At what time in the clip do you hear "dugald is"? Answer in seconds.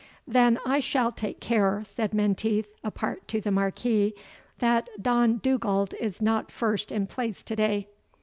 5.43-6.23